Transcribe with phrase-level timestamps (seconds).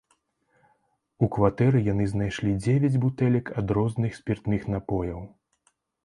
[1.25, 5.21] У кватэры яны знайшлі дзевяць бутэлек ад розных спіртных напояў.